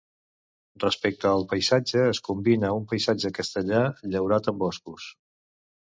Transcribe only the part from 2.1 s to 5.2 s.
es combina un paisatge castellà llaurat amb boscos.